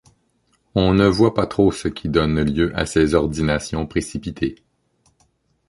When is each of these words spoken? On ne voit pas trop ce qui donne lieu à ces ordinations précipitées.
On 0.73 0.95
ne 0.95 1.05
voit 1.05 1.35
pas 1.35 1.45
trop 1.45 1.71
ce 1.71 1.87
qui 1.87 2.09
donne 2.09 2.41
lieu 2.43 2.71
à 2.75 2.87
ces 2.87 3.13
ordinations 3.13 3.85
précipitées. 3.85 4.55